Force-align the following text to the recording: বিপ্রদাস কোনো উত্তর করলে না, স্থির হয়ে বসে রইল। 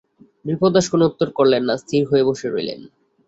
বিপ্রদাস 0.45 0.85
কোনো 0.93 1.03
উত্তর 1.09 1.27
করলে 1.37 1.57
না, 1.59 1.73
স্থির 1.77 2.01
হয়ে 2.09 2.27
বসে 2.29 2.47
রইল। 2.47 2.69